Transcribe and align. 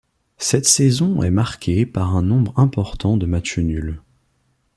Cette 0.39 0.65
saison 0.65 1.21
est 1.21 1.29
marquée 1.29 1.85
par 1.85 2.15
un 2.15 2.23
nombre 2.23 2.57
important 2.57 3.17
de 3.17 3.27
matchs 3.27 3.59
nuls. 3.59 4.01